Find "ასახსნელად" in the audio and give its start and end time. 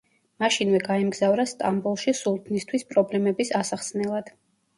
3.61-4.35